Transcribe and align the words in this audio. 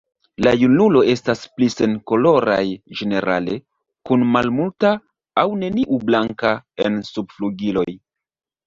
La 0.45 0.51
junulo 0.61 1.03
estas 1.11 1.43
pli 1.57 1.67
senkoloraj 1.73 2.63
ĝenerale, 3.01 3.59
kun 4.11 4.27
malmulta 4.37 4.95
aŭ 5.45 5.45
neniu 5.67 6.03
blanka 6.11 6.57
en 6.89 7.03
subflugiloj. 7.13 7.89